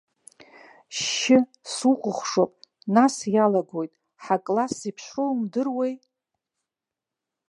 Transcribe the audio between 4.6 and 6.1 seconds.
зеиԥшроу умдыруеи.